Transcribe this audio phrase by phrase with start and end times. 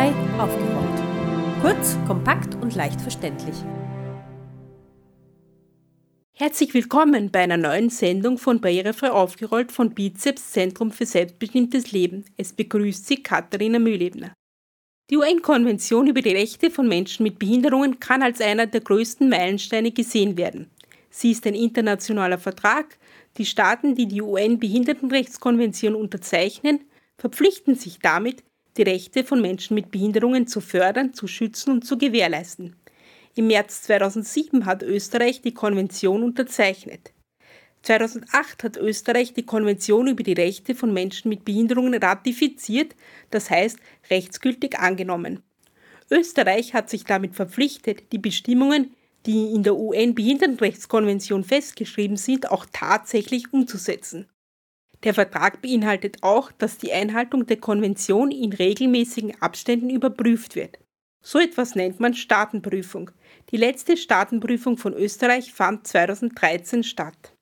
[0.00, 1.60] Barrierefrei aufgeräumt.
[1.60, 3.54] Kurz, kompakt und leicht verständlich.
[6.32, 12.24] Herzlich willkommen bei einer neuen Sendung von Barrierefrei aufgerollt von Bizeps Zentrum für selbstbestimmtes Leben.
[12.38, 14.32] Es begrüßt Sie Katharina Mühlebner.
[15.10, 19.90] Die UN-Konvention über die Rechte von Menschen mit Behinderungen kann als einer der größten Meilensteine
[19.90, 20.70] gesehen werden.
[21.10, 22.96] Sie ist ein internationaler Vertrag.
[23.36, 26.80] Die Staaten, die die UN-Behindertenrechtskonvention unterzeichnen,
[27.18, 28.42] verpflichten sich damit,
[28.80, 32.76] die Rechte von Menschen mit Behinderungen zu fördern, zu schützen und zu gewährleisten.
[33.34, 37.12] Im März 2007 hat Österreich die Konvention unterzeichnet.
[37.82, 42.96] 2008 hat Österreich die Konvention über die Rechte von Menschen mit Behinderungen ratifiziert,
[43.30, 45.42] das heißt rechtsgültig angenommen.
[46.10, 48.94] Österreich hat sich damit verpflichtet, die Bestimmungen,
[49.26, 54.29] die in der UN-Behindertenrechtskonvention festgeschrieben sind, auch tatsächlich umzusetzen.
[55.02, 60.78] Der Vertrag beinhaltet auch, dass die Einhaltung der Konvention in regelmäßigen Abständen überprüft wird.
[61.22, 63.10] So etwas nennt man Staatenprüfung.
[63.50, 67.34] Die letzte Staatenprüfung von Österreich fand 2013 statt.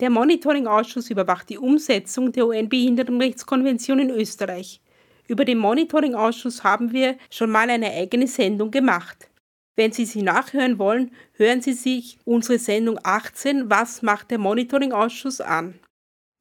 [0.00, 4.80] Der Monitoring-Ausschuss überwacht die Umsetzung der UN-Behindertenrechtskonvention in Österreich.
[5.28, 9.30] Über den Monitoring-Ausschuss haben wir schon mal eine eigene Sendung gemacht.
[9.76, 15.40] Wenn Sie sie nachhören wollen, hören Sie sich unsere Sendung 18 Was macht der Monitoring-Ausschuss
[15.40, 15.78] an?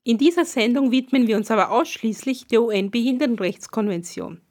[0.10, 4.42] In dieser Sendung widmen wir uns aber ausschließlich der UN-Behindertenrechtskonvention.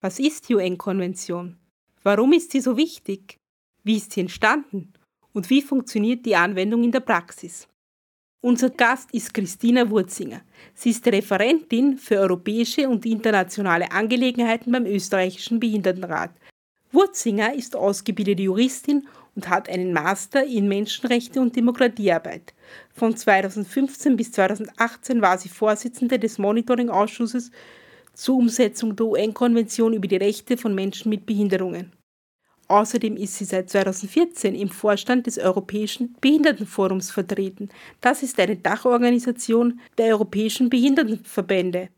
[0.00, 1.58] Was ist die UN-Konvention?
[2.02, 3.36] Warum ist sie so wichtig?
[3.82, 4.94] Wie ist sie entstanden?
[5.34, 7.68] Und wie funktioniert die Anwendung in der Praxis?
[8.40, 10.40] Unser Gast ist Christina Wurzinger.
[10.72, 16.30] Sie ist Referentin für europäische und internationale Angelegenheiten beim österreichischen Behindertenrat.
[16.92, 22.53] Wurzinger ist ausgebildete Juristin und hat einen Master in Menschenrechte und Demokratiearbeit.
[22.94, 27.50] Von 2015 bis 2018 war sie Vorsitzende des Monitoring-Ausschusses
[28.14, 31.92] zur Umsetzung der UN-Konvention über die Rechte von Menschen mit Behinderungen.
[32.68, 37.68] Außerdem ist sie seit 2014 im Vorstand des Europäischen Behindertenforums vertreten.
[38.00, 41.90] Das ist eine Dachorganisation der Europäischen Behindertenverbände.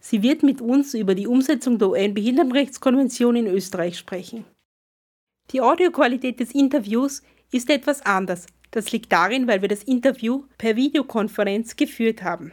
[0.00, 4.44] Sie wird mit uns über die Umsetzung der UN-Behindertenrechtskonvention in Österreich sprechen.
[5.50, 8.46] Die Audioqualität des Interviews ist etwas anders.
[8.70, 12.52] Das liegt darin, weil wir das Interview per Videokonferenz geführt haben.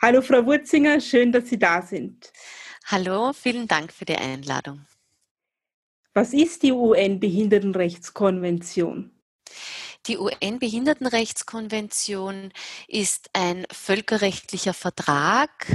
[0.00, 2.32] Hallo Frau Wurzinger, schön, dass Sie da sind.
[2.86, 4.86] Hallo, vielen Dank für die Einladung.
[6.14, 9.10] Was ist die UN-Behindertenrechtskonvention?
[10.06, 12.52] Die UN-Behindertenrechtskonvention
[12.86, 15.66] ist ein völkerrechtlicher Vertrag,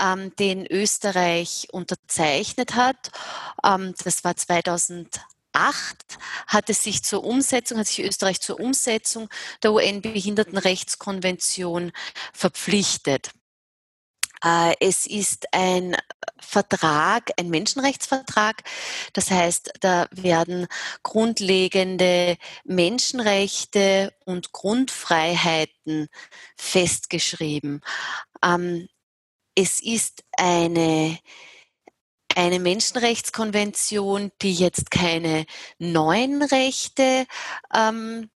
[0.00, 3.10] ähm, den Österreich unterzeichnet hat.
[3.64, 5.22] Ähm, das war 2008
[6.46, 9.28] hat es sich zur Umsetzung, hat sich Österreich zur Umsetzung
[9.62, 11.92] der UN-Behindertenrechtskonvention
[12.32, 13.32] verpflichtet.
[14.44, 15.96] Äh, es ist ein
[16.40, 18.62] Vertrag, ein Menschenrechtsvertrag.
[19.12, 20.66] Das heißt, da werden
[21.02, 26.08] grundlegende Menschenrechte und Grundfreiheiten
[26.56, 27.82] festgeschrieben.
[29.54, 31.18] Es ist eine
[32.34, 35.44] eine Menschenrechtskonvention, die jetzt keine
[35.78, 37.26] neuen Rechte
[37.74, 38.30] ähm,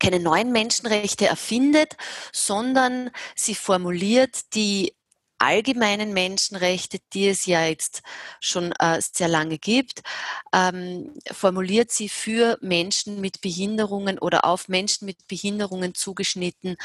[0.00, 1.96] keine neuen Menschenrechte erfindet,
[2.32, 4.94] sondern sie formuliert die
[5.38, 8.02] allgemeinen Menschenrechte, die es ja jetzt
[8.40, 10.02] schon äh, sehr lange gibt,
[10.52, 16.76] ähm, formuliert sie für Menschen mit Behinderungen oder auf Menschen mit Behinderungen zugeschnitten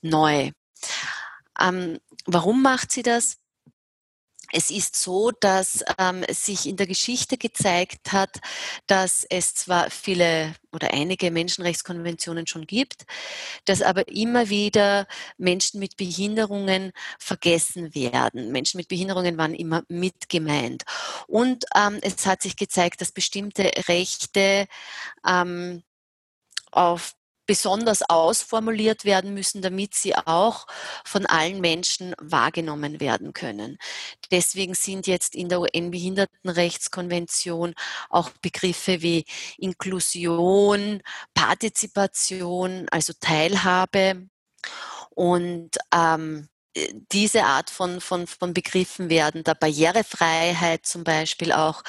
[0.00, 0.52] neu.
[1.60, 3.38] Ähm, warum macht sie das?
[4.50, 8.40] Es ist so, dass ähm, sich in der Geschichte gezeigt hat,
[8.86, 13.04] dass es zwar viele oder einige Menschenrechtskonventionen schon gibt,
[13.66, 18.50] dass aber immer wieder Menschen mit Behinderungen vergessen werden.
[18.50, 20.84] Menschen mit Behinderungen waren immer mit gemeint.
[21.26, 24.66] Und ähm, es hat sich gezeigt, dass bestimmte Rechte
[25.26, 25.82] ähm,
[26.72, 27.17] auf
[27.48, 30.66] besonders ausformuliert werden müssen, damit sie auch
[31.04, 33.78] von allen Menschen wahrgenommen werden können.
[34.30, 37.74] Deswegen sind jetzt in der UN-Behindertenrechtskonvention
[38.10, 39.24] auch Begriffe wie
[39.56, 41.00] Inklusion,
[41.32, 44.28] Partizipation, also Teilhabe
[45.14, 46.48] und ähm,
[47.12, 51.84] diese Art von, von, von Begriffen werden da Barrierefreiheit zum Beispiel auch,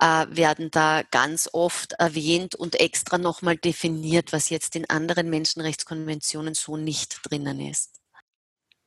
[0.00, 6.54] äh, werden da ganz oft erwähnt und extra nochmal definiert, was jetzt in anderen Menschenrechtskonventionen
[6.54, 8.00] so nicht drinnen ist.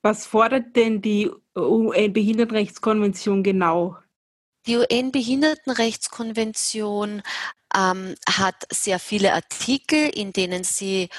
[0.01, 3.97] Was fordert denn die UN-Behindertenrechtskonvention genau?
[4.67, 7.23] Die UN-Behindertenrechtskonvention
[7.75, 11.09] ähm, hat sehr viele Artikel, in denen sie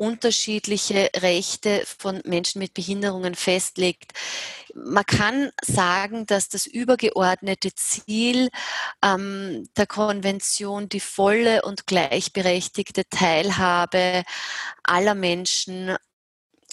[0.00, 4.12] unterschiedliche Rechte von Menschen mit Behinderungen festlegt.
[4.74, 8.48] Man kann sagen, dass das übergeordnete Ziel
[9.04, 14.22] ähm, der Konvention die volle und gleichberechtigte Teilhabe
[14.84, 15.96] aller Menschen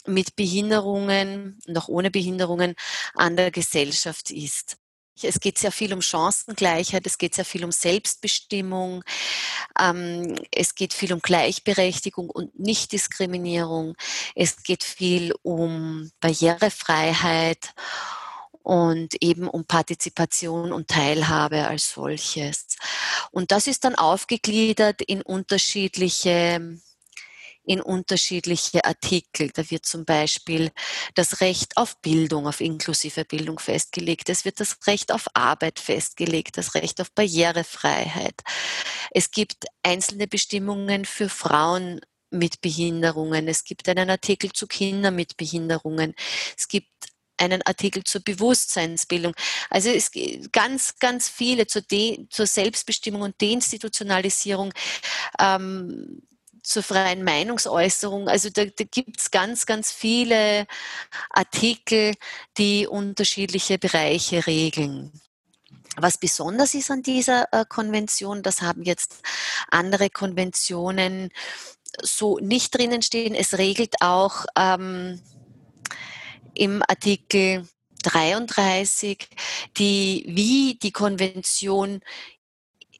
[0.06, 2.76] mit Behinderungen und auch ohne Behinderungen
[3.14, 4.78] an der Gesellschaft ist.
[5.24, 9.04] Es geht sehr viel um Chancengleichheit, es geht sehr viel um Selbstbestimmung,
[9.80, 13.96] ähm, es geht viel um Gleichberechtigung und Nichtdiskriminierung,
[14.36, 17.74] es geht viel um Barrierefreiheit
[18.64, 22.76] und eben um Partizipation und Teilhabe als solches.
[23.32, 26.78] Und das ist dann aufgegliedert in unterschiedliche
[27.68, 29.52] in unterschiedliche Artikel.
[29.54, 30.72] Da wird zum Beispiel
[31.16, 34.30] das Recht auf Bildung, auf inklusive Bildung festgelegt.
[34.30, 38.42] Es wird das Recht auf Arbeit festgelegt, das Recht auf Barrierefreiheit.
[39.12, 42.00] Es gibt einzelne Bestimmungen für Frauen
[42.32, 43.50] mit Behinderungen.
[43.50, 46.16] Es gibt einen Artikel zu Kindern mit Behinderungen.
[46.58, 46.88] Es gibt
[47.36, 49.34] einen Artikel zur Bewusstseinsbildung.
[49.70, 54.74] Also es gibt ganz, ganz viele zur, De zur Selbstbestimmung und Deinstitutionalisierung.
[55.40, 56.22] Ähm,
[56.68, 58.28] zur freien Meinungsäußerung.
[58.28, 60.68] Also da, da gibt es ganz, ganz viele
[61.30, 62.14] Artikel,
[62.58, 65.14] die unterschiedliche Bereiche regeln.
[65.96, 69.22] Was besonders ist an dieser äh, Konvention, das haben jetzt
[69.72, 71.30] andere Konventionen
[72.02, 73.34] so nicht drinnen stehen.
[73.34, 75.22] Es regelt auch ähm,
[76.54, 77.68] im Artikel
[78.04, 79.28] 33,
[79.78, 82.02] die, wie die Konvention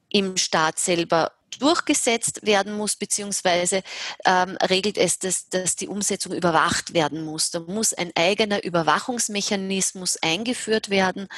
[0.08, 3.82] im Staat selber durchgesetzt werden muss, beziehungsweise
[4.24, 7.50] ähm, regelt es, dass, dass die Umsetzung überwacht werden muss.
[7.50, 11.28] Da muss ein eigener Überwachungsmechanismus eingeführt werden,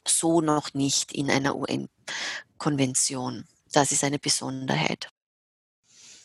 [0.05, 3.47] so noch nicht in einer UN-Konvention.
[3.71, 5.12] Das ist eine Besonderheit.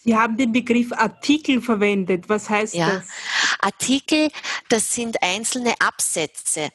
[0.08, 2.31] Sie haben den Begriff Artikel verwendet.
[2.31, 2.93] Was heißt ja.
[2.93, 3.08] das?
[3.60, 4.31] Artikel,
[4.70, 6.70] das sind einzelne Absätze.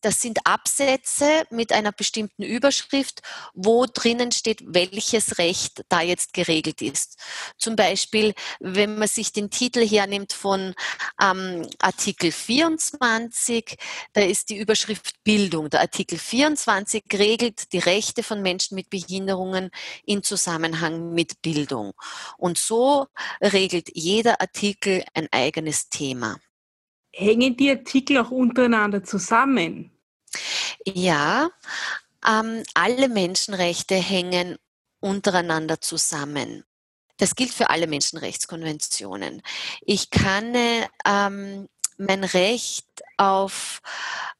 [0.00, 3.22] Das sind Absätze mit einer bestimmten Überschrift,
[3.54, 7.18] wo drinnen steht, welches Recht da jetzt geregelt ist.
[7.56, 10.74] Zum Beispiel, wenn man sich den Titel hernimmt von
[11.20, 13.76] ähm, Artikel 24,
[14.12, 15.70] da ist die Überschrift Bildung.
[15.70, 19.70] Der Artikel 24 regelt die Rechte von Menschen mit Behinderungen
[20.04, 21.92] in Zusammenhang mit Bildung.
[22.36, 23.06] Und so
[23.40, 26.36] regelt jeder Artikel ein eigenes Thema.
[27.18, 29.90] Hängen die Artikel auch untereinander zusammen?
[30.84, 31.48] Ja,
[32.26, 34.58] ähm, alle Menschenrechte hängen
[35.00, 36.64] untereinander zusammen.
[37.16, 39.40] Das gilt für alle Menschenrechtskonventionen.
[39.80, 40.54] Ich kann
[41.06, 42.86] ähm, mein Recht
[43.16, 43.80] auf,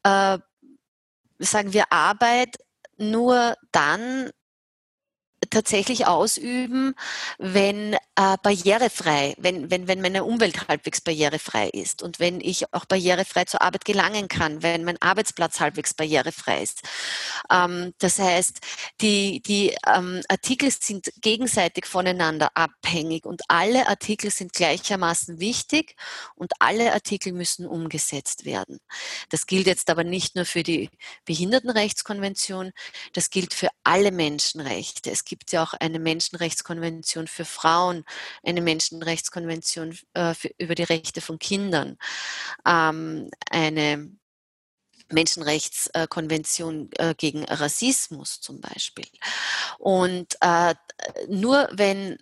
[0.02, 0.38] äh,
[1.38, 2.58] sagen wir, Arbeit
[2.98, 4.30] nur dann
[5.50, 6.94] tatsächlich ausüben,
[7.38, 12.86] wenn äh, barrierefrei, wenn, wenn, wenn meine Umwelt halbwegs barrierefrei ist und wenn ich auch
[12.86, 16.80] barrierefrei zur Arbeit gelangen kann, wenn mein Arbeitsplatz halbwegs barrierefrei ist.
[17.50, 18.58] Ähm, das heißt,
[19.02, 25.96] die, die ähm, Artikel sind gegenseitig voneinander abhängig und alle Artikel sind gleichermaßen wichtig
[26.34, 28.78] und alle Artikel müssen umgesetzt werden.
[29.28, 30.90] Das gilt jetzt aber nicht nur für die
[31.26, 32.72] Behindertenrechtskonvention,
[33.12, 35.10] das gilt für alle Menschenrechte.
[35.10, 38.04] Es gibt ja auch eine Menschenrechtskonvention für Frauen,
[38.42, 41.98] eine Menschenrechtskonvention äh, für, über die Rechte von Kindern,
[42.66, 44.10] ähm, eine
[45.10, 49.06] Menschenrechtskonvention äh, gegen Rassismus zum Beispiel.
[49.78, 50.74] Und äh,
[51.28, 52.18] nur wenn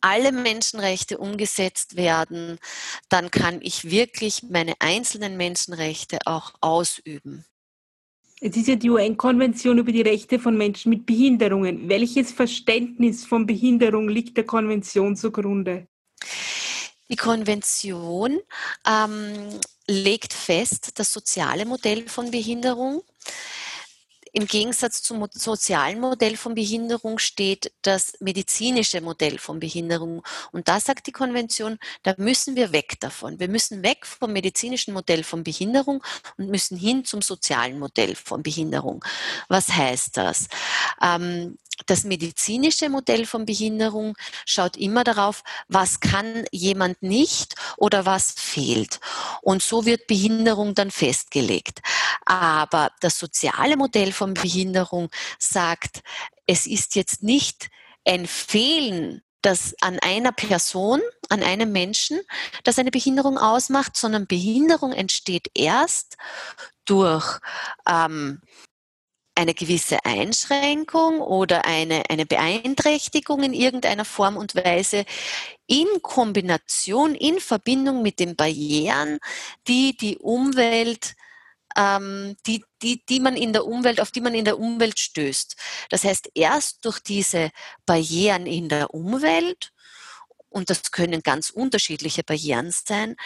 [0.00, 2.58] alle Menschenrechte umgesetzt werden,
[3.08, 7.46] dann kann ich wirklich meine einzelnen Menschenrechte auch ausüben.
[8.46, 11.88] Es ist ja die UN-Konvention über die Rechte von Menschen mit Behinderungen.
[11.88, 15.86] Welches Verständnis von Behinderung liegt der Konvention zugrunde?
[17.08, 18.38] Die Konvention
[18.86, 19.48] ähm,
[19.86, 23.02] legt fest das soziale Modell von Behinderung.
[24.36, 30.24] Im Gegensatz zum sozialen Modell von Behinderung steht das medizinische Modell von Behinderung.
[30.50, 33.38] Und da sagt die Konvention, da müssen wir weg davon.
[33.38, 36.02] Wir müssen weg vom medizinischen Modell von Behinderung
[36.36, 39.04] und müssen hin zum sozialen Modell von Behinderung.
[39.46, 40.48] Was heißt das?
[41.00, 44.16] Ähm, das medizinische Modell von Behinderung
[44.46, 49.00] schaut immer darauf, was kann jemand nicht oder was fehlt.
[49.42, 51.80] Und so wird Behinderung dann festgelegt.
[52.24, 56.00] Aber das soziale Modell von Behinderung sagt,
[56.46, 57.68] es ist jetzt nicht
[58.04, 62.18] ein Fehlen das an einer Person, an einem Menschen,
[62.62, 66.16] das eine Behinderung ausmacht, sondern Behinderung entsteht erst
[66.86, 67.40] durch
[67.86, 68.40] ähm,
[69.34, 75.04] eine gewisse Einschränkung oder eine, eine Beeinträchtigung in irgendeiner Form und Weise
[75.66, 79.18] in Kombination, in Verbindung mit den Barrieren,
[79.66, 81.14] die die Umwelt
[81.76, 85.56] ähm, die, die, die man in der Umwelt, auf die man in der Umwelt stößt.
[85.90, 87.50] Das heißt, erst durch diese
[87.86, 89.72] Barrieren in der Umwelt,
[90.54, 93.16] und das können ganz unterschiedliche Barrieren sein,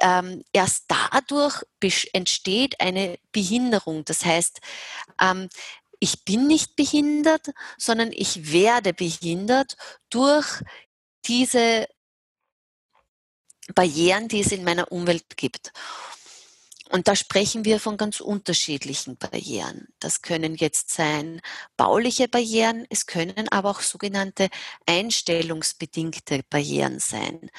[0.00, 1.64] ähm, erst dadurch
[2.12, 4.04] entsteht eine Behinderung.
[4.04, 4.60] Das heißt,
[5.20, 5.48] ähm,
[5.98, 9.76] ich bin nicht behindert, sondern ich werde behindert
[10.08, 10.46] durch
[11.24, 11.88] diese
[13.74, 15.72] Barrieren, die es in meiner Umwelt gibt.
[16.90, 19.88] Und da sprechen wir von ganz unterschiedlichen Barrieren.
[20.00, 21.40] Das können jetzt sein
[21.76, 24.48] bauliche Barrieren, es können aber auch sogenannte
[24.86, 27.50] einstellungsbedingte Barrieren sein.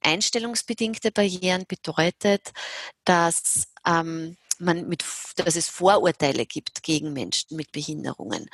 [0.00, 2.52] Einstellungsbedingte Barrieren bedeutet,
[3.04, 5.04] dass ähm, man mit,
[5.36, 8.48] dass es Vorurteile gibt gegen Menschen mit Behinderungen,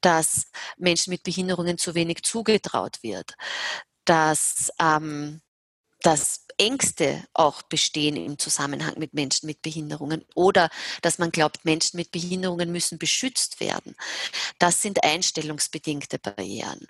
[0.00, 3.34] dass Menschen mit Behinderungen zu wenig zugetraut wird,
[4.04, 5.40] dass ähm,
[6.00, 10.70] dass Ängste auch bestehen im Zusammenhang mit Menschen mit Behinderungen oder
[11.02, 13.94] dass man glaubt, Menschen mit Behinderungen müssen beschützt werden.
[14.58, 16.86] Das sind einstellungsbedingte Barrieren.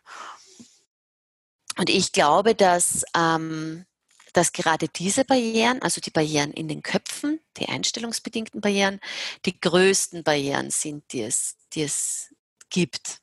[1.77, 3.87] Und ich glaube, dass, ähm,
[4.33, 9.01] dass gerade diese Barrieren, also die Barrieren in den Köpfen, die einstellungsbedingten Barrieren,
[9.45, 12.35] die größten Barrieren sind, die es, die es
[12.71, 13.21] gibt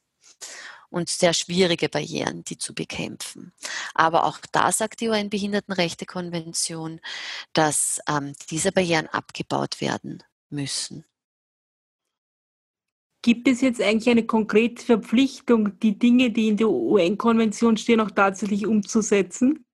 [0.95, 3.51] und sehr schwierige Barrieren, die zu bekämpfen.
[3.93, 7.01] Aber auch da sagt die UN-Behindertenrechte-Konvention,
[7.51, 11.03] dass ähm, diese Barrieren abgebaut werden müssen.
[13.21, 18.11] Gibt es jetzt eigentlich eine konkrete Verpflichtung, die Dinge, die in der UN-Konvention stehen, auch
[18.11, 19.65] tatsächlich umzusetzen?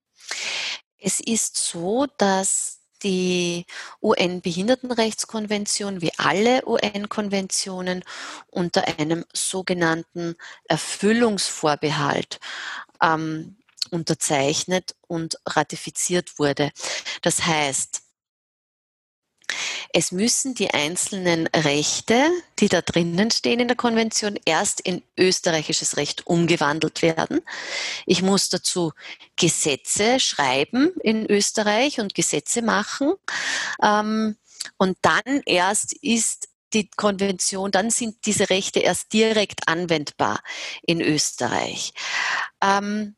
[0.98, 3.66] Es ist so, dass die
[4.02, 8.04] UN-Behindertenrechtskonvention wie alle UN-Konventionen
[8.50, 10.36] unter einem sogenannten
[10.68, 12.40] Erfüllungsvorbehalt
[13.02, 13.58] ähm,
[13.90, 16.72] unterzeichnet und ratifiziert wurde.
[17.22, 18.04] Das heißt,
[19.94, 22.30] es müssen die einzelnen Rechte,
[22.60, 27.42] die da drinnen stehen in der Konvention, erst in österreichisches Recht umgewandelt werden.
[28.06, 28.94] Ich muss dazu
[29.36, 33.14] Gesetze schreiben in Österreich und Gesetze machen.
[33.82, 34.38] Ähm,
[34.78, 40.42] und dann erst ist die Konvention, dann sind diese Rechte erst direkt anwendbar
[40.84, 41.94] in Österreich.
[42.62, 43.16] Ähm,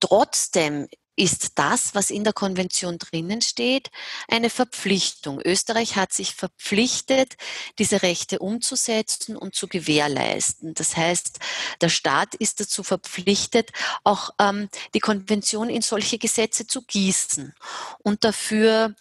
[0.00, 3.90] trotzdem ist das, was in der Konvention drinnen steht,
[4.28, 5.40] eine Verpflichtung.
[5.44, 7.36] Österreich hat sich verpflichtet,
[7.78, 10.74] diese Rechte umzusetzen und zu gewährleisten.
[10.74, 11.38] Das heißt,
[11.80, 13.70] der Staat ist dazu verpflichtet,
[14.02, 17.54] auch ähm, die Konvention in solche Gesetze zu gießen
[18.02, 18.94] und dafür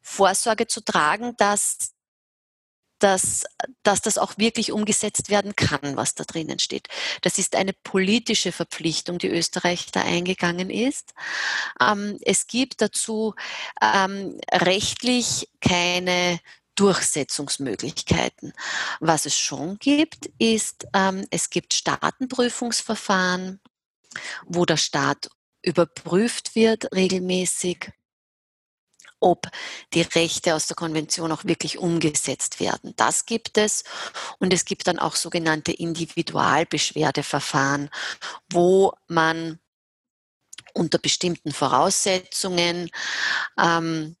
[0.00, 1.92] Vorsorge zu tragen, dass
[2.98, 3.44] dass,
[3.82, 6.88] dass das auch wirklich umgesetzt werden kann, was da drinnen steht.
[7.22, 11.14] Das ist eine politische Verpflichtung, die Österreich da eingegangen ist.
[11.80, 13.34] Ähm, es gibt dazu
[13.80, 16.40] ähm, rechtlich keine
[16.74, 18.52] Durchsetzungsmöglichkeiten.
[19.00, 23.60] Was es schon gibt, ist, ähm, es gibt Staatenprüfungsverfahren,
[24.46, 25.28] wo der Staat
[25.62, 27.90] überprüft wird regelmäßig
[29.20, 29.48] ob
[29.94, 32.92] die Rechte aus der Konvention auch wirklich umgesetzt werden.
[32.96, 33.84] Das gibt es.
[34.38, 37.90] Und es gibt dann auch sogenannte Individualbeschwerdeverfahren,
[38.50, 39.58] wo man
[40.74, 42.90] unter bestimmten Voraussetzungen
[43.58, 44.16] ähm,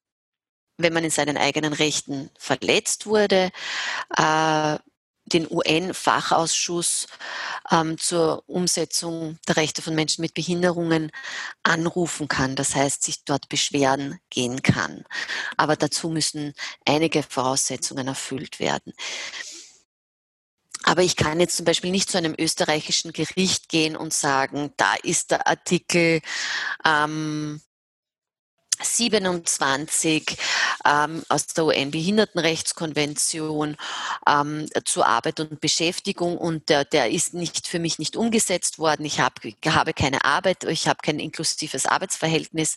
[0.78, 3.50] wenn man in seinen eigenen Rechten verletzt wurde,
[4.16, 4.78] äh,
[5.28, 7.06] den UN-Fachausschuss
[7.70, 11.10] ähm, zur Umsetzung der Rechte von Menschen mit Behinderungen
[11.62, 12.56] anrufen kann.
[12.56, 15.04] Das heißt, sich dort beschweren gehen kann.
[15.56, 16.54] Aber dazu müssen
[16.86, 18.92] einige Voraussetzungen erfüllt werden.
[20.84, 24.94] Aber ich kann jetzt zum Beispiel nicht zu einem österreichischen Gericht gehen und sagen, da
[25.02, 26.20] ist der Artikel
[26.84, 27.60] ähm,
[28.80, 30.38] 27
[30.84, 33.76] ähm, aus der UN-Behindertenrechtskonvention
[34.26, 39.04] ähm, zur Arbeit und Beschäftigung und der, der ist nicht für mich nicht umgesetzt worden.
[39.04, 42.76] Ich hab, habe keine Arbeit, ich habe kein inklusives Arbeitsverhältnis.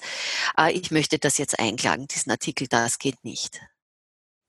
[0.57, 3.61] Äh, ich möchte das jetzt einklagen, diesen Artikel, das geht nicht.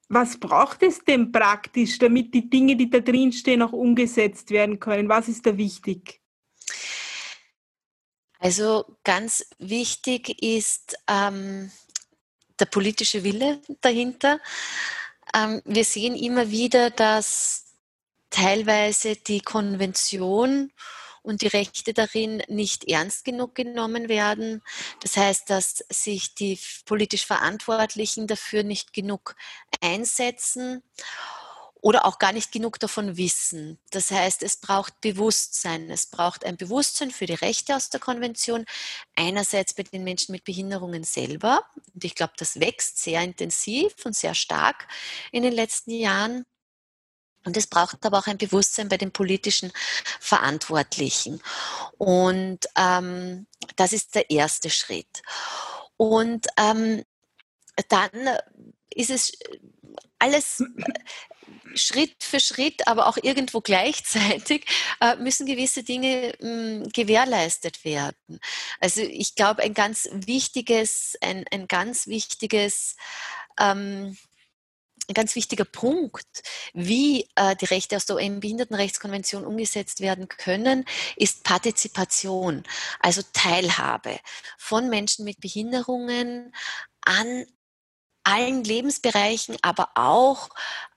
[0.09, 4.79] Was braucht es denn praktisch, damit die Dinge, die da drin stehen, auch umgesetzt werden
[4.79, 5.09] können?
[5.09, 6.21] Was ist da wichtig?
[8.43, 11.71] Also ganz wichtig ist, ähm,
[12.59, 14.41] der politische Wille dahinter.
[15.33, 17.67] Ähm, wir sehen immer wieder, dass
[18.31, 20.73] teilweise die Konvention
[21.23, 24.61] und die Rechte darin nicht ernst genug genommen werden.
[25.03, 29.37] Das heißt, dass sich die politisch Verantwortlichen dafür nicht genug
[29.81, 30.83] einsetzen
[31.83, 33.77] oder auch gar nicht genug davon wissen.
[33.91, 35.91] Das heißt, es braucht Bewusstsein.
[35.91, 38.65] Es braucht ein Bewusstsein für die Rechte aus der Konvention.
[39.17, 41.67] Einerseits bei den Menschen mit Behinderungen selber.
[41.93, 44.87] Und ich glaube, das wächst sehr intensiv und sehr stark
[45.33, 46.47] in den letzten Jahren.
[47.45, 49.73] Und es braucht aber auch ein Bewusstsein bei den politischen
[50.21, 51.43] Verantwortlichen.
[51.99, 55.23] Und ähm, das ist der erste Schritt.
[55.97, 57.03] Und ähm,
[57.89, 58.11] dann
[58.91, 59.33] ist es
[60.21, 60.63] alles
[61.75, 64.67] Schritt für Schritt, aber auch irgendwo gleichzeitig
[65.01, 68.41] äh, müssen gewisse Dinge mh, hm, gewährleistet werden.
[68.81, 72.97] Also ich glaube, ein ganz wichtiges, ein, ein ganz wichtiges
[73.59, 74.17] ähm,
[75.09, 76.43] ein ganz wichtiger Punkt,
[76.75, 80.85] wie äh, die Rechte aus der UN-Behindertenrechtskonvention umgesetzt werden können,
[81.17, 82.63] ist Partizipation,
[83.01, 84.19] also Teilhabe
[84.59, 86.55] von Menschen mit Behinderungen
[87.01, 87.47] an
[88.25, 90.49] allen Lebensbereichen, aber auch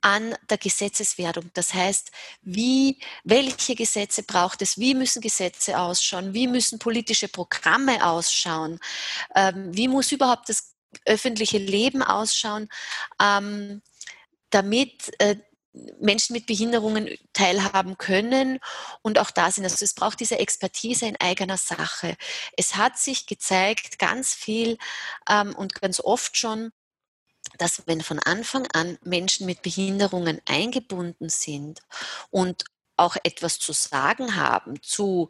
[0.01, 1.49] an der Gesetzeswerdung.
[1.53, 4.77] Das heißt, wie, welche Gesetze braucht es?
[4.77, 6.33] Wie müssen Gesetze ausschauen?
[6.33, 8.79] Wie müssen politische Programme ausschauen?
[9.35, 12.69] Ähm, wie muss überhaupt das öffentliche Leben ausschauen?
[13.19, 13.81] Ähm,
[14.51, 15.35] damit äh,
[15.99, 18.59] Menschen mit Behinderungen teilhaben können
[19.01, 19.63] und auch da sind.
[19.63, 22.15] Also es braucht diese Expertise in eigener Sache.
[22.55, 24.77] Es hat sich gezeigt, ganz viel
[25.29, 26.71] ähm, und ganz oft schon,
[27.57, 31.81] dass wenn von Anfang an Menschen mit Behinderungen eingebunden sind
[32.31, 32.65] und
[32.97, 35.29] auch etwas zu sagen haben zu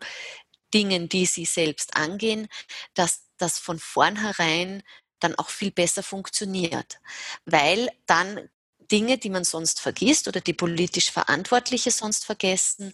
[0.74, 2.48] Dingen, die sie selbst angehen,
[2.94, 4.84] dass das von vornherein
[5.20, 7.00] dann auch viel besser funktioniert,
[7.46, 8.50] weil dann
[8.92, 12.94] Dinge, die man sonst vergisst oder die politisch Verantwortliche sonst vergessen,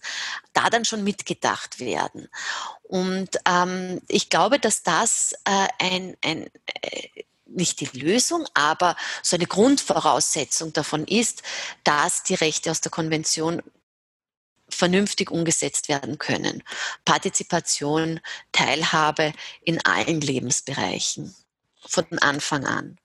[0.54, 2.30] da dann schon mitgedacht werden.
[2.84, 6.50] Und ähm, ich glaube, dass das äh, ein, ein
[6.82, 7.24] äh,
[7.56, 11.44] nicht die Lösung, aber so eine Grundvoraussetzung davon ist,
[11.84, 13.62] dass die Rechte aus der Konvention
[14.70, 16.64] vernünftig umgesetzt werden können.
[17.06, 18.20] Partizipation,
[18.52, 19.34] Teilhabe
[19.64, 21.36] in allen Lebensbereichen
[21.86, 22.98] von Anfang an.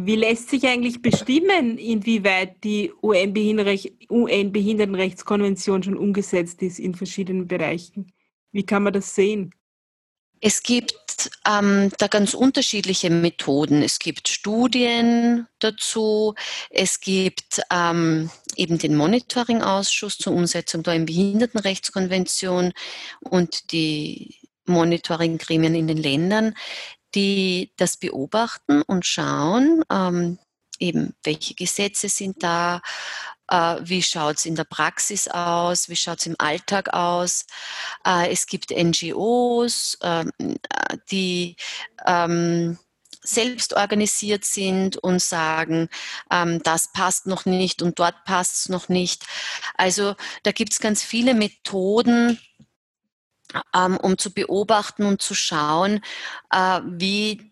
[0.00, 8.12] Wie lässt sich eigentlich bestimmen, inwieweit die UN-Behindertenrechtskonvention schon umgesetzt ist in verschiedenen Bereichen?
[8.52, 9.52] Wie kann man das sehen?
[10.40, 10.94] Es gibt
[11.46, 13.82] ähm, da ganz unterschiedliche Methoden.
[13.82, 16.34] Es gibt Studien dazu.
[16.70, 22.72] Es gibt ähm, eben den Monitoring-Ausschuss zur Umsetzung der UN-Behindertenrechtskonvention
[23.20, 26.54] und die Monitoring-Gremien in den Ländern,
[27.14, 30.38] die das beobachten und schauen, ähm,
[30.78, 32.80] eben welche Gesetze sind da,
[33.50, 37.46] wie schaut es in der Praxis aus, wie schaut es im Alltag aus.
[38.04, 41.56] Äh, es gibt NGOs, ähm, äh, die
[42.06, 42.78] ähm,
[43.22, 45.88] selbst organisiert sind und sagen,
[46.30, 49.26] ähm, das passt noch nicht und dort passt es noch nicht.
[49.76, 52.38] Also da gibt es ganz viele Methoden,
[54.02, 56.02] um zu beobachten und zu schauen,
[56.50, 57.50] äh, wie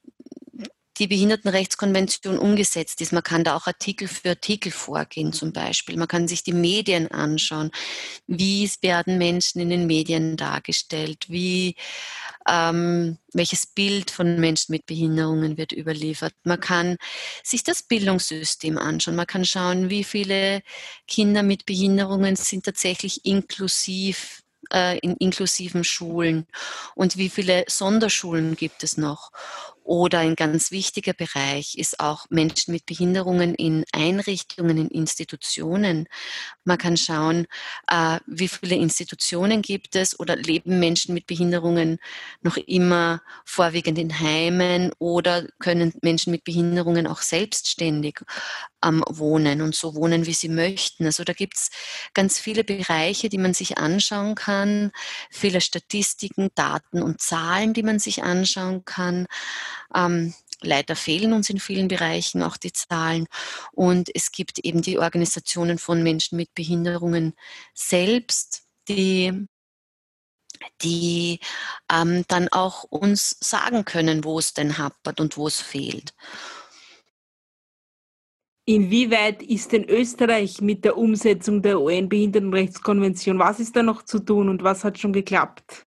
[0.98, 3.12] die Behindertenrechtskonvention umgesetzt ist.
[3.12, 5.96] Man kann da auch Artikel für Artikel vorgehen zum Beispiel.
[5.96, 7.70] Man kann sich die Medien anschauen.
[8.26, 11.26] Wie werden Menschen in den Medien dargestellt?
[11.28, 11.76] Wie,
[12.48, 16.34] ähm, welches Bild von Menschen mit Behinderungen wird überliefert?
[16.44, 16.96] Man kann
[17.42, 19.16] sich das Bildungssystem anschauen.
[19.16, 20.62] Man kann schauen, wie viele
[21.06, 26.46] Kinder mit Behinderungen sind tatsächlich inklusiv äh, in inklusiven Schulen
[26.94, 29.30] und wie viele Sonderschulen gibt es noch
[29.86, 36.08] oder ein ganz wichtiger Bereich ist auch Menschen mit Behinderungen in Einrichtungen, in Institutionen.
[36.64, 37.46] Man kann schauen,
[37.88, 41.98] äh, wie viele Institutionen gibt es oder leben Menschen mit Behinderungen
[42.42, 48.20] noch immer vorwiegend in Heimen oder können Menschen mit Behinderungen auch selbstständig
[48.84, 51.06] ähm, wohnen und so wohnen, wie sie möchten.
[51.06, 51.70] Also da gibt es
[52.14, 54.92] ganz viele Bereiche, die man sich anschauen kann,
[55.30, 59.26] viele Statistiken, Daten und Zahlen, die man sich anschauen kann.
[59.94, 63.26] Ähm, leider fehlen uns in vielen Bereichen auch die Zahlen.
[63.72, 67.34] Und es gibt eben die Organisationen von Menschen mit Behinderungen
[67.74, 69.46] selbst, die
[70.82, 71.40] die
[71.92, 76.14] ähm, dann auch uns sagen können, wo es denn hapert und wo es fehlt.
[78.68, 83.38] Inwieweit ist denn Österreich mit der Umsetzung der UN-Behindertenrechtskonvention?
[83.38, 85.85] Was ist da noch zu tun und was hat schon geklappt?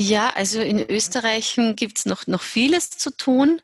[0.00, 3.60] Ja, also in Österreich gibt es noch, noch vieles zu tun.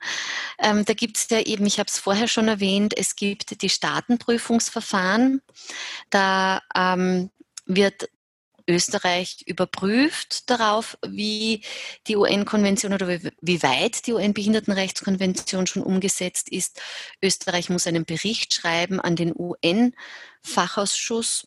[0.59, 3.69] Ähm, da gibt es ja eben, ich habe es vorher schon erwähnt, es gibt die
[3.69, 5.43] Staatenprüfungsverfahren.
[6.11, 7.31] Da ähm,
[7.67, 8.09] wird
[8.67, 11.63] Österreich überprüft darauf, wie
[12.09, 16.83] die UN-Konvention oder wie, wie weit die UN-Behindertenrechtskonvention schon umgesetzt ist.
[17.23, 21.47] Österreich muss einen Bericht schreiben an den UN-Fachausschuss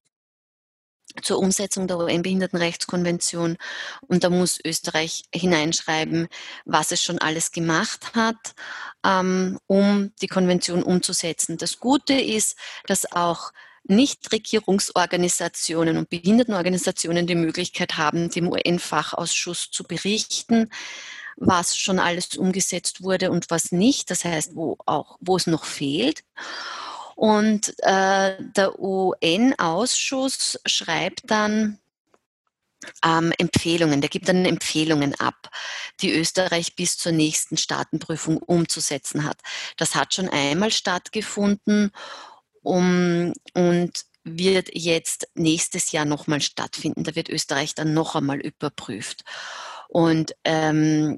[1.21, 3.57] zur Umsetzung der UN-Behindertenrechtskonvention.
[4.01, 6.27] Und da muss Österreich hineinschreiben,
[6.65, 8.53] was es schon alles gemacht hat,
[9.05, 11.57] ähm, um die Konvention umzusetzen.
[11.57, 13.51] Das Gute ist, dass auch
[13.89, 20.69] Nichtregierungsorganisationen und Behindertenorganisationen die Möglichkeit haben, dem UN-Fachausschuss zu berichten,
[21.37, 24.11] was schon alles umgesetzt wurde und was nicht.
[24.11, 26.23] Das heißt, wo auch, wo es noch fehlt.
[27.17, 31.79] Und äh, der UN-Ausschuss schreibt dann
[33.03, 35.49] ähm, Empfehlungen, der gibt dann Empfehlungen ab,
[36.01, 39.39] die Österreich bis zur nächsten Staatenprüfung umzusetzen hat.
[39.77, 41.89] Das hat schon einmal stattgefunden
[42.61, 47.03] um, und wird jetzt nächstes Jahr nochmal stattfinden.
[47.03, 49.23] Da wird Österreich dann noch einmal überprüft.
[49.87, 51.17] Und ähm,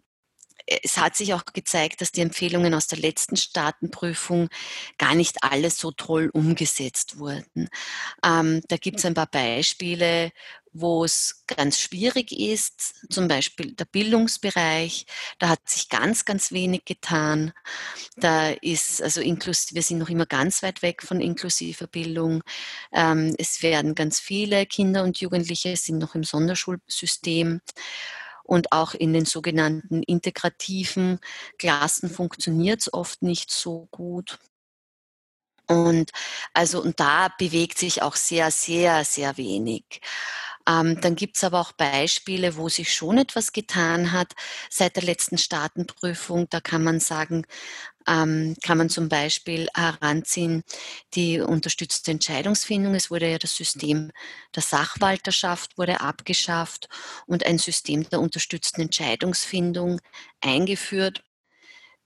[0.83, 4.49] es hat sich auch gezeigt, dass die Empfehlungen aus der letzten Staatenprüfung
[4.97, 7.69] gar nicht alle so toll umgesetzt wurden.
[8.23, 10.31] Ähm, da gibt es ein paar Beispiele,
[10.71, 15.05] wo es ganz schwierig ist, zum Beispiel der Bildungsbereich,
[15.39, 17.53] da hat sich ganz, ganz wenig getan.
[18.17, 22.43] Da ist, also inklusiv, wir sind noch immer ganz weit weg von inklusiver Bildung.
[22.93, 27.61] Ähm, es werden ganz viele Kinder und Jugendliche sind noch im Sonderschulsystem
[28.49, 31.19] und auch in den sogenannten integrativen
[31.59, 34.39] Klassen funktioniert es oft nicht so gut.
[35.67, 36.09] Und
[36.53, 40.01] also, und da bewegt sich auch sehr, sehr, sehr wenig.
[40.67, 44.33] Ähm, dann gibt es aber auch Beispiele, wo sich schon etwas getan hat
[44.69, 46.47] seit der letzten Staatenprüfung.
[46.49, 47.45] Da kann man sagen,
[48.07, 50.63] ähm, kann man zum Beispiel heranziehen
[51.15, 52.95] die unterstützte Entscheidungsfindung.
[52.95, 54.11] Es wurde ja das System
[54.55, 56.89] der Sachwalterschaft wurde abgeschafft
[57.27, 59.99] und ein System der unterstützten Entscheidungsfindung
[60.41, 61.23] eingeführt.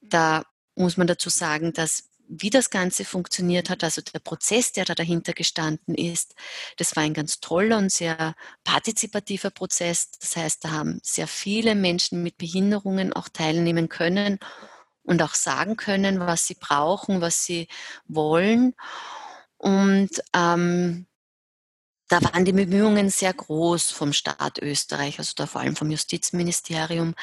[0.02, 0.44] Da
[0.76, 4.96] muss man dazu sagen, dass wie das Ganze funktioniert hat, also der Prozess, der da
[4.96, 6.36] dahinter gestanden ist,
[6.78, 10.12] das war ein ganz toller und sehr partizipativer Prozess.
[10.20, 14.40] Das heißt, da haben sehr viele Menschen mit Behinderungen auch teilnehmen können
[15.04, 17.68] und auch sagen können, was sie brauchen, was sie
[18.08, 18.74] wollen.
[19.58, 21.06] Und ähm,
[22.10, 27.16] da waren die Bemühungen sehr groß vom Staat Österreich, also da vor allem vom Justizministerium,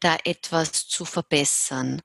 [0.00, 2.02] da etwas zu verbessern.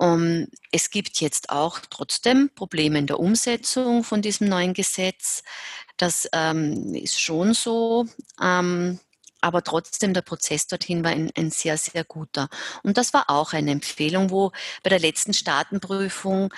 [0.00, 5.42] Um, es gibt jetzt auch trotzdem Probleme in der Umsetzung von diesem neuen Gesetz.
[5.98, 8.06] Das ähm, ist schon so.
[8.40, 8.98] Ähm,
[9.40, 12.48] aber trotzdem der Prozess dorthin war ein, ein, sehr, sehr guter.
[12.82, 16.52] Und das war auch eine Empfehlung, wo bei der letzten Staatenprüfung,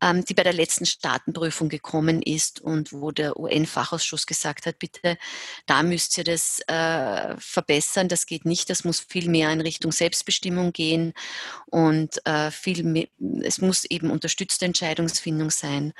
[0.00, 5.18] ähm, die bei der letzten Staatenprüfung gekommen ist und wo der UN-Fachausschuss gesagt hat, bitte,
[5.66, 9.92] da müsst ihr das äh, verbessern, das geht nicht, das muss viel mehr in Richtung
[9.92, 11.14] Selbstbestimmung gehen
[11.66, 13.08] und äh, viel mehr,
[13.42, 15.92] es muss eben unterstützte Entscheidungsfindung sein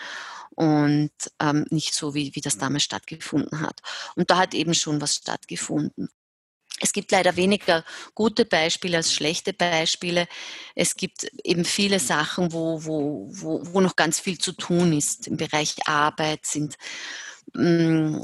[0.58, 3.80] und ähm, nicht so, wie, wie das damals stattgefunden hat.
[4.16, 6.08] Und da hat eben schon was stattgefunden.
[6.80, 10.28] Es gibt leider weniger gute Beispiele als schlechte Beispiele.
[10.74, 15.26] Es gibt eben viele Sachen, wo, wo, wo, wo noch ganz viel zu tun ist.
[15.26, 16.76] Im Bereich Arbeit sind
[17.54, 18.18] mm,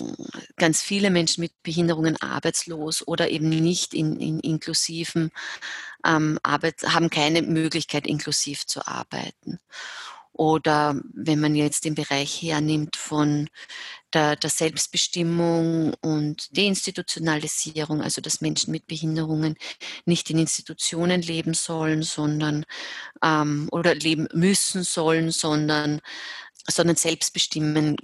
[0.57, 5.31] ganz viele Menschen mit Behinderungen arbeitslos oder eben nicht in, in inklusiven
[6.07, 9.59] ähm, Arbeit, haben keine Möglichkeit, inklusiv zu arbeiten.
[10.35, 13.49] Oder wenn man jetzt den Bereich hernimmt von
[14.13, 19.57] der, der Selbstbestimmung und Deinstitutionalisierung, also dass Menschen mit Behinderungen
[20.07, 22.65] nicht in Institutionen leben sollen, sondern
[23.23, 26.01] ähm, oder leben müssen sollen, sondern
[26.67, 27.97] sondern selbst bestimmen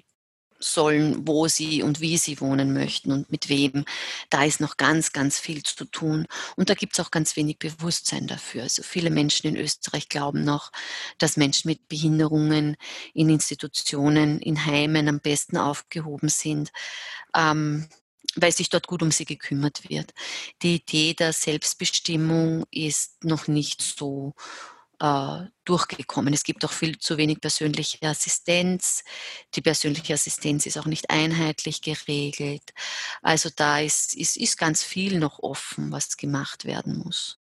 [0.61, 3.85] sollen, wo sie und wie sie wohnen möchten und mit wem.
[4.29, 6.27] Da ist noch ganz, ganz viel zu tun.
[6.57, 8.65] Und da gibt es auch ganz wenig Bewusstsein dafür.
[8.65, 10.71] Also viele Menschen in Österreich glauben noch,
[11.19, 12.77] dass Menschen mit Behinderungen
[13.15, 16.71] in Institutionen, in Heimen am besten aufgehoben sind.
[17.35, 17.89] Ähm,
[18.37, 20.15] weil sich dort gut um sie gekümmert wird.
[20.63, 24.35] Die Idee der Selbstbestimmung ist noch nicht so
[25.01, 26.33] äh, durchgekommen.
[26.35, 29.03] Es gibt auch viel zu wenig persönliche Assistenz.
[29.55, 32.73] Die persönliche Assistenz ist auch nicht einheitlich geregelt.
[33.23, 37.39] Also da ist, ist, ist ganz viel noch offen, was gemacht werden muss.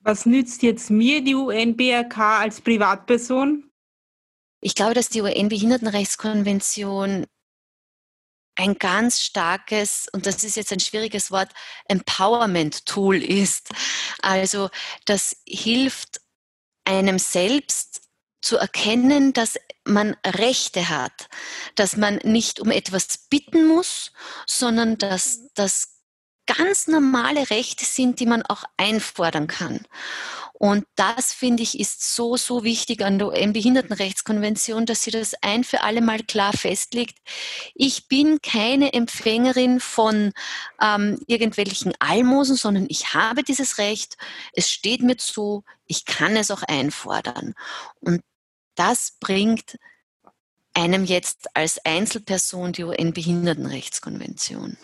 [0.00, 3.70] Was nützt jetzt mir die UNBRK als Privatperson?
[4.60, 7.26] Ich glaube, dass die UN-Behindertenrechtskonvention
[8.56, 11.50] ein ganz starkes, und das ist jetzt ein schwieriges Wort,
[11.88, 13.70] Empowerment-Tool ist.
[14.22, 14.70] Also
[15.04, 16.20] das hilft
[16.84, 18.02] einem selbst
[18.40, 21.28] zu erkennen, dass man Rechte hat,
[21.76, 24.12] dass man nicht um etwas bitten muss,
[24.46, 25.93] sondern dass das
[26.46, 29.86] ganz normale Rechte sind, die man auch einfordern kann.
[30.52, 35.64] Und das, finde ich, ist so, so wichtig an der UN-Behindertenrechtskonvention, dass sie das ein
[35.64, 37.18] für alle Mal klar festlegt.
[37.74, 40.32] Ich bin keine Empfängerin von
[40.80, 44.16] ähm, irgendwelchen Almosen, sondern ich habe dieses Recht,
[44.52, 47.54] es steht mir zu, ich kann es auch einfordern.
[48.00, 48.22] Und
[48.76, 49.76] das bringt
[50.72, 54.76] einem jetzt als Einzelperson die UN-Behindertenrechtskonvention.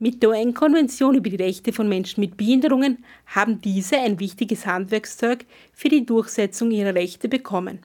[0.00, 5.44] Mit der UN-Konvention über die Rechte von Menschen mit Behinderungen haben diese ein wichtiges Handwerkszeug
[5.72, 7.80] für die Durchsetzung ihrer Rechte bekommen.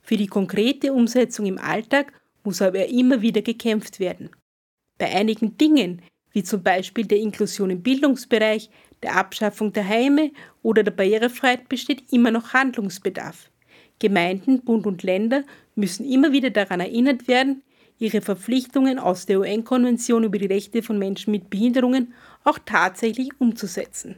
[0.00, 2.12] Für die konkrete Umsetzung im Alltag
[2.44, 4.30] muss aber immer wieder gekämpft werden.
[4.96, 8.70] Bei einigen Dingen, wie zum Beispiel der Inklusion im Bildungsbereich,
[9.02, 10.30] der Abschaffung der Heime
[10.62, 13.50] oder der Barrierefreiheit, besteht immer noch Handlungsbedarf.
[13.98, 15.42] Gemeinden, Bund und Länder
[15.74, 17.64] müssen immer wieder daran erinnert werden,
[17.98, 24.16] ihre Verpflichtungen aus der UN-Konvention über die Rechte von Menschen mit Behinderungen auch tatsächlich umzusetzen.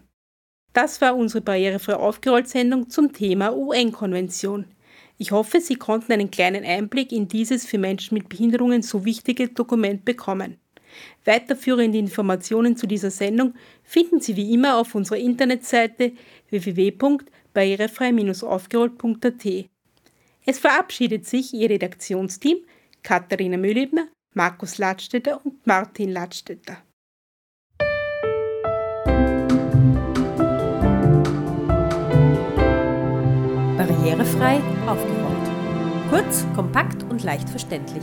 [0.72, 4.66] Das war unsere barrierefrei aufgerollt Sendung zum Thema UN-Konvention.
[5.18, 9.48] Ich hoffe, Sie konnten einen kleinen Einblick in dieses für Menschen mit Behinderungen so wichtige
[9.48, 10.58] Dokument bekommen.
[11.24, 16.12] Weiterführende Informationen zu dieser Sendung finden Sie wie immer auf unserer Internetseite
[16.50, 19.46] www.barrierefrei-aufgerollt.at.
[20.44, 22.58] Es verabschiedet sich Ihr Redaktionsteam
[23.07, 26.79] Katharina Mühlebner, Markus Ladstätter und Martin Ladstätter.
[33.79, 36.11] Barrierefrei aufgerollt.
[36.11, 38.03] Kurz, kompakt und leicht verständlich.